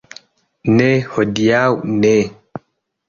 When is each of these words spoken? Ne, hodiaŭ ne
Ne, 0.77 0.87
hodiaŭ 1.17 1.67
ne 1.91 2.15